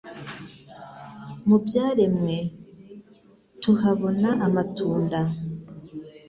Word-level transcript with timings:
Mu 1.47 1.57
byaremwe 1.65 2.35
tuhabona 3.61 4.29
amatunda, 4.47 5.19